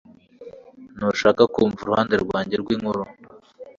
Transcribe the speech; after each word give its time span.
Ntushaka 0.95 1.43
kumva 1.53 1.79
uruhande 1.83 2.15
rwanjye 2.23 2.55
rw'inkuru 2.61 3.01